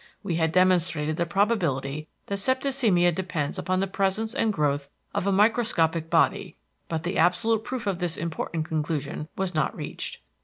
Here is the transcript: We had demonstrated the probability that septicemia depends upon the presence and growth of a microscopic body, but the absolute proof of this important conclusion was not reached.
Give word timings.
We 0.23 0.33
had 0.37 0.51
demonstrated 0.51 1.17
the 1.17 1.27
probability 1.27 2.07
that 2.25 2.39
septicemia 2.39 3.13
depends 3.13 3.59
upon 3.59 3.81
the 3.81 3.85
presence 3.85 4.33
and 4.33 4.51
growth 4.51 4.89
of 5.13 5.27
a 5.27 5.31
microscopic 5.31 6.09
body, 6.09 6.57
but 6.89 7.03
the 7.03 7.19
absolute 7.19 7.63
proof 7.63 7.85
of 7.85 7.99
this 7.99 8.17
important 8.17 8.65
conclusion 8.65 9.27
was 9.37 9.53
not 9.53 9.75
reached. 9.75 10.17